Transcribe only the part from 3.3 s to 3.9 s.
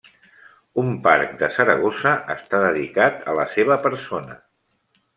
a la seva